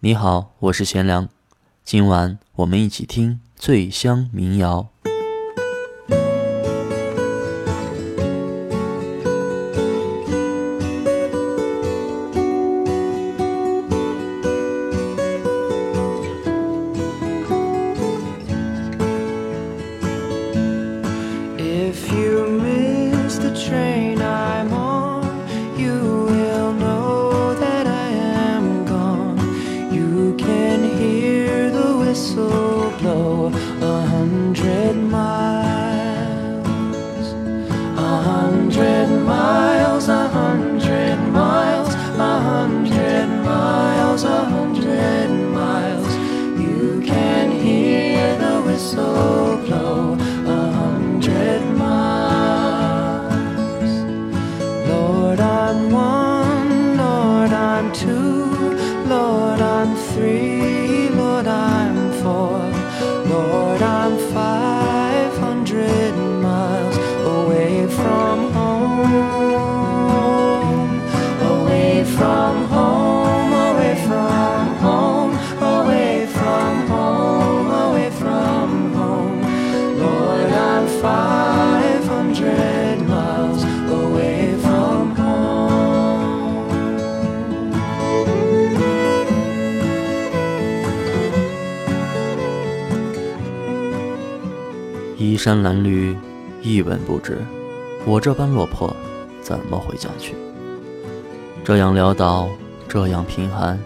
[0.00, 1.28] 你好，我是贤良，
[1.84, 4.90] 今晚我们一起听醉乡民谣。
[95.48, 96.14] 衣衫褴褛，
[96.60, 97.38] 一文不值。
[98.04, 98.94] 我这般落魄，
[99.40, 100.34] 怎么回家去？
[101.64, 102.50] 这样潦倒，
[102.86, 103.78] 这样贫寒，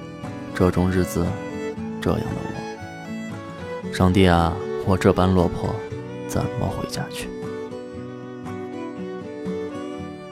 [0.57, 1.25] 这种日子，
[2.01, 3.95] 这样的我。
[3.95, 4.53] 上帝啊，
[4.85, 5.73] 我这般落魄，
[6.27, 7.29] 怎么回家去？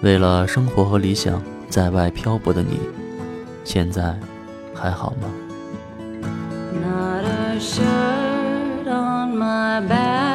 [0.02, 2.80] 为了生活和理想，在外漂泊的你，
[3.62, 4.18] 现在
[4.74, 5.28] 还好吗
[6.72, 10.29] ？Not a shirt on my back.？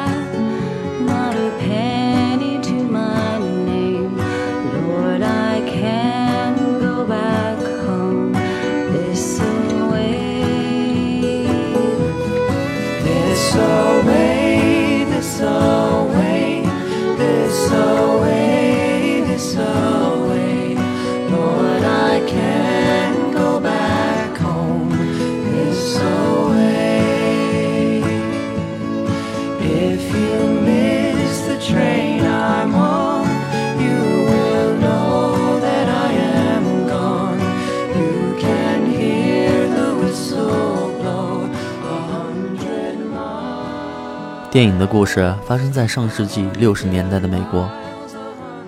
[44.56, 47.68] 电影的故事发生在上世纪六十年代的美国，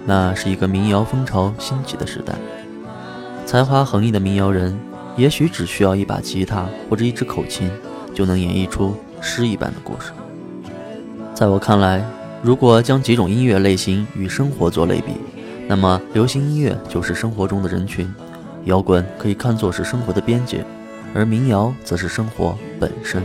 [0.04, 2.34] 那是一个民谣风潮兴起的时代。
[3.47, 4.78] 才华横溢的民谣人，
[5.16, 7.71] 也许只需要一把吉他或者一支口琴，
[8.12, 10.12] 就能演绎出诗一般的故事。
[11.32, 12.05] 在我看来，
[12.43, 15.15] 如果将几种音乐类型与生活做类比，
[15.66, 18.15] 那么流行音乐就是生活中的人群，
[18.65, 20.62] 摇滚可以看作是生活的边界，
[21.15, 23.22] 而民谣则是生活本身。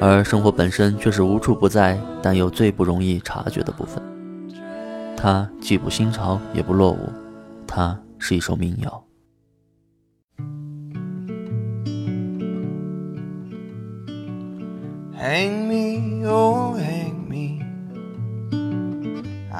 [0.00, 4.02] 而生活本身却是无处不在，但又最不容易察觉的部分。
[5.16, 7.12] 它既不新潮，也不落伍，
[7.66, 9.04] 它是一首民谣。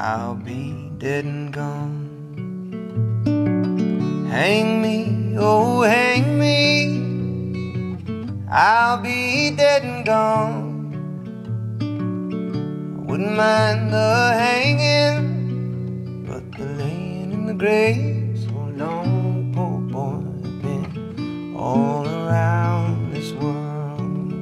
[0.00, 2.06] I'll be dead and gone.
[8.50, 8.96] I
[13.06, 20.62] wouldn't mind the hanging, but the laying in the grave so long, poor boy, I've
[20.62, 24.32] been all around this world.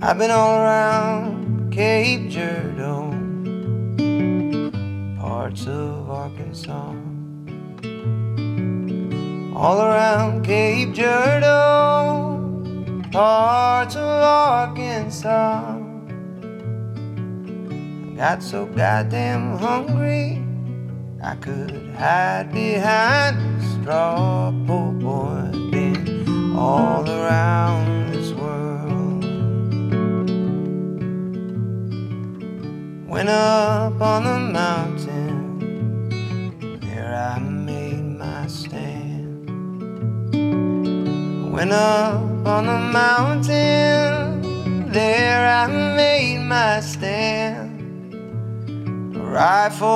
[0.00, 3.10] I've been all around Cape Girardeau,
[5.18, 7.03] parts of Arkansas
[9.54, 12.40] all around Cape Girardeau,
[13.12, 15.78] parts of Arkansas.
[18.16, 20.42] Got so goddamn hungry,
[21.22, 24.52] I could hide behind a straw.
[24.66, 29.24] Poor boy, been all around this world.
[33.08, 34.93] Went up on the mountain
[41.54, 44.42] Went up on the mountain,
[44.90, 48.12] there I made my stand.
[49.14, 49.86] A rifle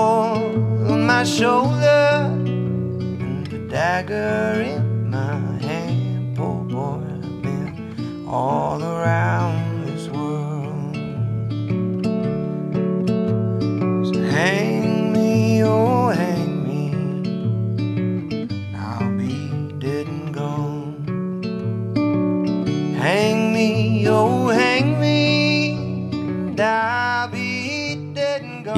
[0.88, 6.36] on my shoulder, and a dagger in my hand.
[6.36, 10.94] Poor boy, I've been all around this world.
[14.06, 14.67] So hang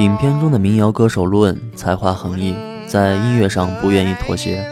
[0.00, 2.55] 影片中的民谣歌手卢恩才华横溢，
[2.87, 4.67] 在音乐上不愿意妥协，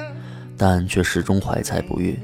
[0.56, 2.14] 但却始终怀才不遇；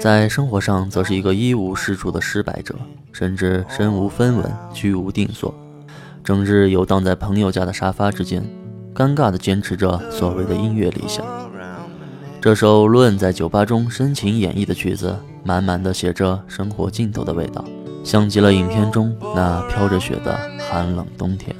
[0.00, 2.74] 在生活上则是一个一无是处的失败者，
[3.12, 5.54] 甚至身无分文，居无定所，
[6.24, 8.44] 整日游荡在朋友家的沙发之间，
[8.92, 11.24] 尴尬地坚持着所谓的音乐理想。
[12.40, 17.64] 这首卢恩在酒吧中深情演绎的曲子，满满的写着生活尽头的味道，
[18.02, 20.36] 像极了影片中那飘着雪的
[20.68, 21.54] 寒冷冬天。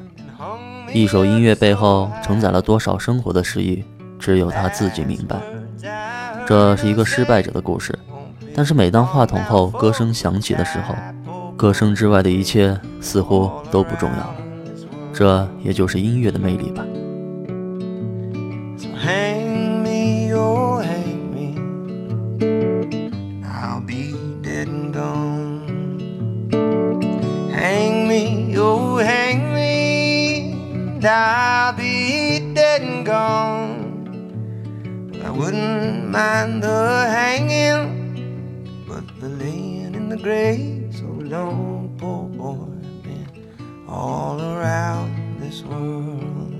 [0.92, 3.84] 一首音乐背后承载了多少生活的诗意，
[4.18, 5.36] 只有他自己明白。
[6.46, 7.96] 这是一个失败者的故事，
[8.54, 10.94] 但是每当话筒后歌声响起的时候，
[11.56, 14.36] 歌声之外的一切似乎都不重要了。
[15.12, 16.84] 这也就是音乐的魅力吧。
[43.88, 46.54] All around this world.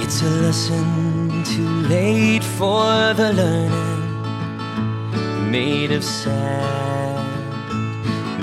[0.00, 3.96] It's a lesson too late for the learning.
[5.50, 6.87] Made of sand,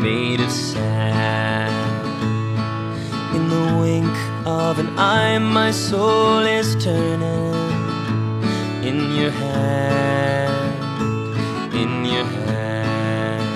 [0.05, 1.75] made of sand.
[3.35, 4.15] In the wink
[4.45, 7.53] of an eye, my soul is turning.
[8.89, 10.83] In your hand,
[11.81, 13.47] in your hand.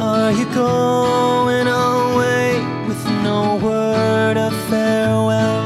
[0.00, 2.48] Are you going away
[2.88, 5.64] with no word of farewell?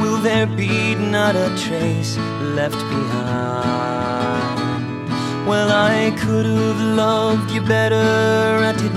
[0.00, 0.76] Will there be
[1.16, 2.16] not a trace
[2.58, 3.96] left behind.
[5.46, 8.08] Well, I could have loved you better,
[8.70, 8.95] I didn't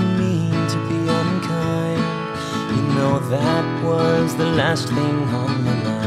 [3.30, 6.00] that was the last thing on my mind.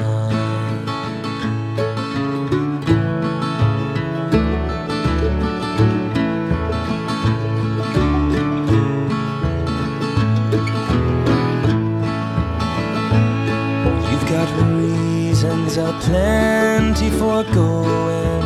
[14.12, 18.44] You've got reasons aplenty for going.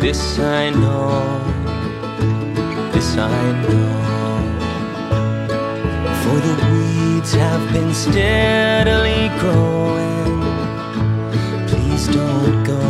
[0.00, 1.40] This I know,
[2.92, 3.92] this I know.
[6.24, 6.54] For the
[7.32, 10.42] have been steadily growing.
[11.66, 12.80] Please don't go,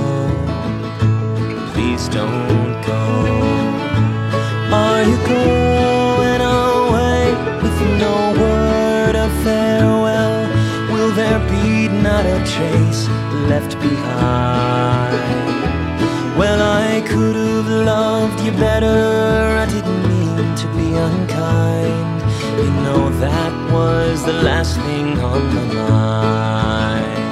[1.73, 3.03] please don't go.
[4.73, 7.33] Are you going away
[7.63, 10.49] with no word of farewell?
[10.93, 13.09] Will there be not a trace
[13.49, 15.15] left behind?
[16.37, 19.57] Well, I could have loved you better.
[19.63, 22.04] I didn't mean to be unkind.
[22.65, 27.24] You know, that was the last thing on my mind.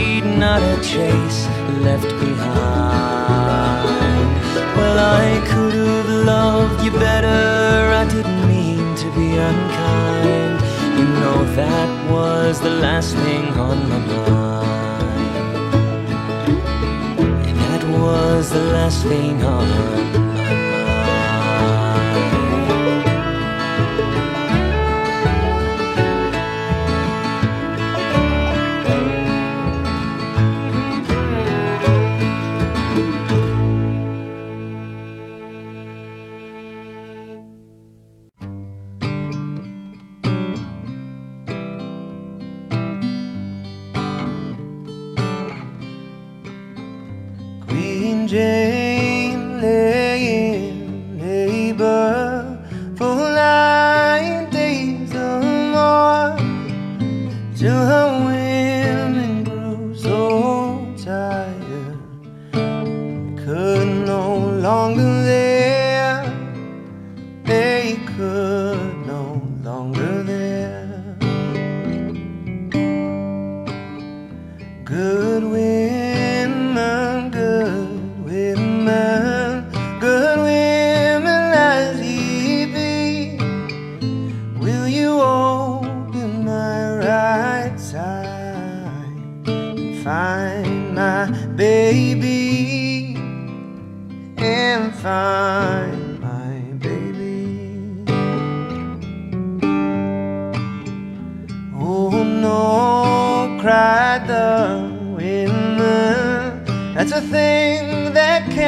[0.00, 1.46] There not a trace
[1.86, 3.50] left behind?
[4.76, 7.92] Well, I could have loved you better.
[8.02, 10.60] I didn't mean to be unkind.
[10.98, 14.80] You know, that was the last thing on my mind.
[17.62, 20.19] That was the last thing on
[48.32, 48.79] my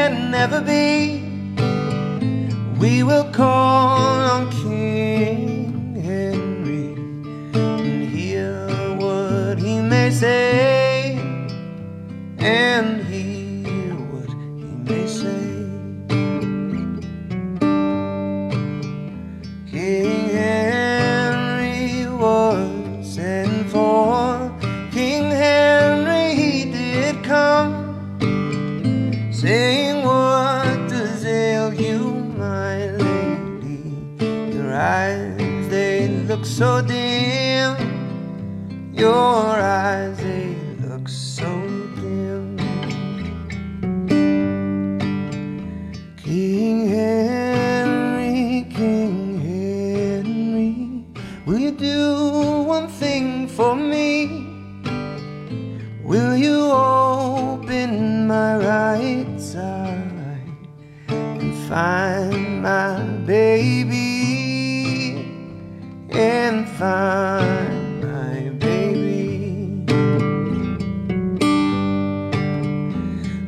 [0.03, 1.23] can never be.
[2.81, 6.95] We will call on King Henry
[7.55, 8.67] and hear
[8.97, 11.21] what he may say,
[12.39, 13.02] and
[36.33, 37.77] look so dim.
[38.95, 41.51] Your eyes, they look so
[42.01, 42.57] dim.
[46.17, 49.15] King Henry, King
[49.47, 51.05] Henry,
[51.45, 54.47] will you do one thing for me?
[56.03, 60.49] Will you open my right side
[61.09, 64.02] and find my baby
[66.23, 69.85] and find my baby?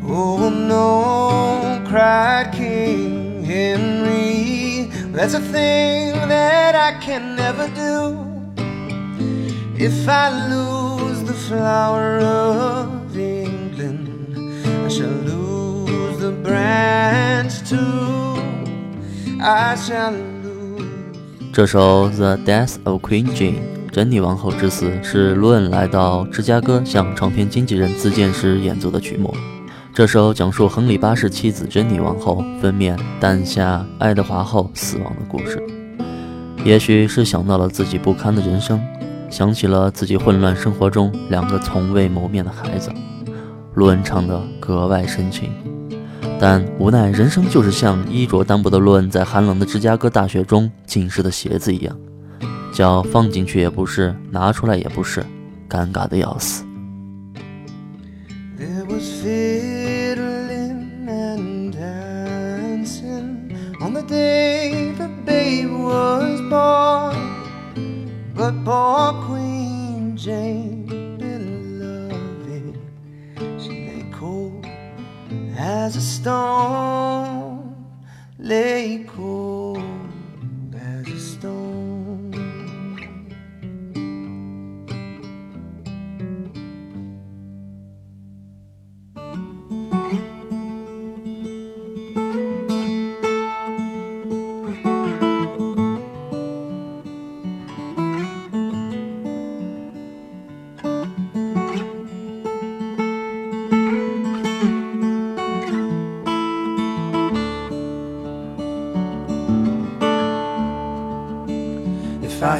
[0.02, 7.98] Oh no, cried King Henry, that's a thing that I can never do.
[9.76, 14.34] If I lose the flower of England,
[14.84, 18.34] I shall lose the branch too.
[19.40, 20.33] I shall.
[21.54, 23.60] 这首《The Death of Queen Jane》
[23.92, 29.32] 珍妮王后之死是卢恩来到芝加哥向唱片经纪人自荐时演奏的曲目。
[29.94, 35.62] 这首讲述亨利八世妻子珍妮王后分娩诞下爱德华后死亡的故事。
[36.64, 38.80] 也许是想到了自己不堪的人生，
[39.30, 42.90] 想起了自己混乱生活中两个从未谋面的孩子，
[43.74, 45.52] 卢恩唱得格外深情。
[46.46, 51.96] 但无奈，人生就是像衣着单薄的卢恩在寒冷的芝加哥大雪中浸湿的鞋子一样，
[52.70, 55.24] 脚放进去也不是，拿出来也不是，
[55.70, 56.62] 尴尬的要死。
[75.84, 77.76] As a stone,
[78.38, 79.43] lay cold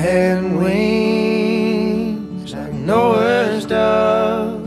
[0.05, 4.63] had wings like Noah's dove,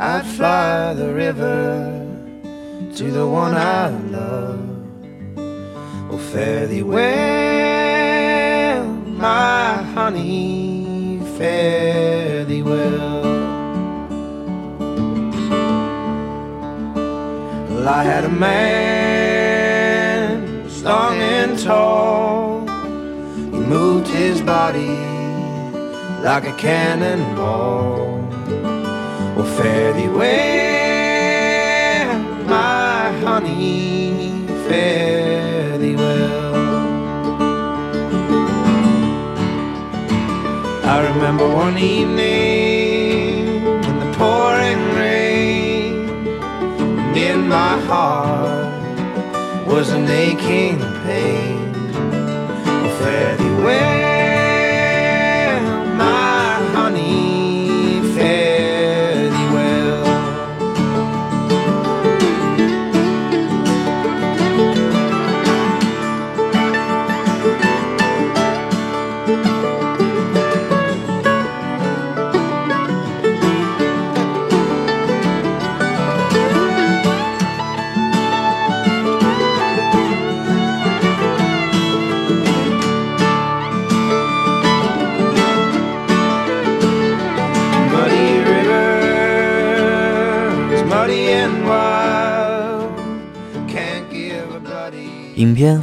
[0.00, 2.04] I'd fly the river
[2.96, 4.58] to the one I love.
[6.10, 8.16] Oh, fare thee well,
[9.26, 13.22] my honey, fare thee well.
[17.68, 19.48] Well, I had a man,
[20.68, 22.39] strong and tall.
[24.06, 24.96] His body
[26.22, 28.18] like a cannonball.
[29.36, 30.28] Well, fare thee well,
[32.46, 36.54] my honey, fare thee well.
[40.84, 43.46] I remember one evening
[43.88, 46.08] in the pouring rain,
[47.16, 51.59] and my heart was an aching pain.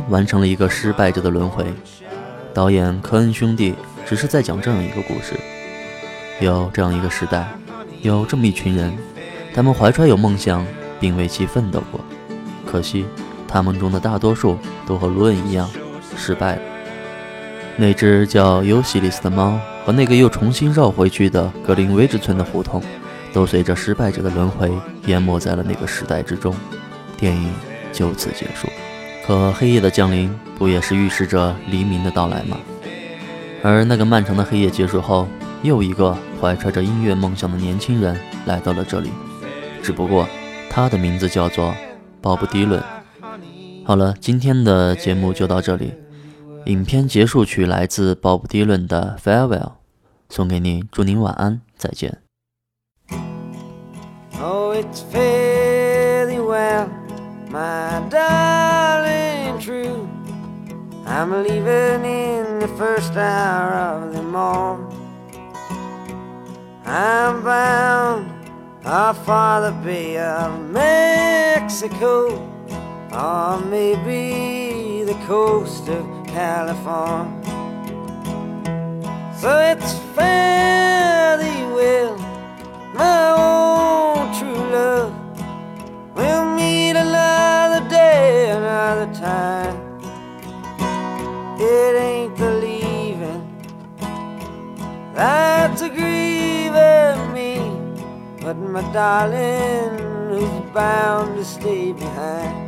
[0.10, 1.66] 完成了一个失败者的轮回。
[2.54, 5.36] 导演科恩兄弟只是在讲这样一个故事：
[6.40, 7.48] 有这样一个时代，
[8.02, 8.92] 有这么一群人，
[9.54, 10.66] 他们怀揣有梦想，
[11.00, 12.00] 并为其奋斗过。
[12.66, 13.06] 可惜，
[13.48, 15.70] 他们中的大多数都和卢恩一样
[16.18, 16.62] 失败了。
[17.76, 22.82] 那只叫尤西里斯的猫和那个又重新绕回去的格林威治村的胡同，
[23.32, 24.72] 都随着失败者的轮回
[25.06, 26.56] 淹没在了那个时代之中。
[27.18, 27.54] 电影
[27.94, 28.68] 就此结束。
[29.28, 32.58] 可黑夜的降临不也是预示着黎明的到来吗？
[33.62, 35.28] 而那个漫长的黑夜结束后，
[35.64, 39.12] 又一个怀揣着音乐梦想的年轻人来到了这里，
[39.84, 40.26] 只不过
[40.70, 41.76] 他的名字叫做
[42.22, 42.82] 鲍勃迪伦。
[43.84, 45.94] 好了，今天的节目就到这里。
[46.68, 49.60] 影片结束曲来自鲍勃迪伦的《Farewell》，
[50.30, 52.20] 送给您，祝您晚安，再见。
[54.42, 55.04] Oh, it's
[61.10, 64.92] I'm leaving in the first hour of the morn.
[66.86, 68.30] I'm bound
[68.86, 72.28] off for the Bay of Mexico,
[73.14, 77.42] or maybe the coast of California.
[79.40, 82.18] So it's fairly well
[82.94, 85.14] my own true love.
[86.16, 89.57] We'll meet another day, another time.
[98.58, 99.98] My darling,
[100.30, 102.67] who's bound to stay behind.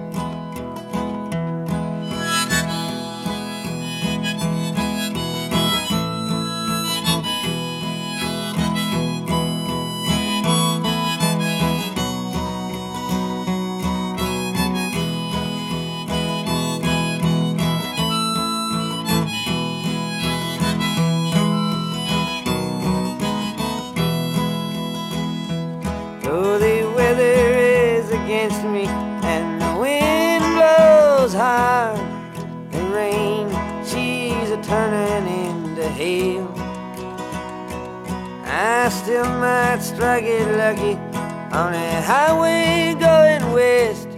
[41.69, 44.09] On a highway going west.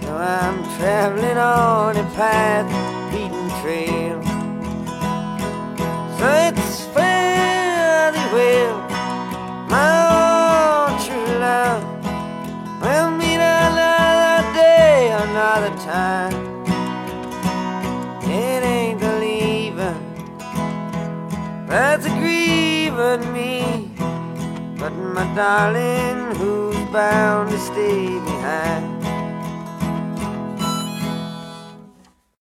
[0.00, 2.68] Though I'm traveling on a path
[3.10, 4.22] beaten trail.
[6.18, 8.76] So it's fairly well,
[9.68, 11.82] my true love.
[12.80, 16.36] We'll meet another day, another time.
[18.22, 20.00] It ain't the leaving
[21.66, 23.90] that's grieving me,
[24.78, 26.59] but my darling, who's
[26.92, 28.99] bound to stay behind.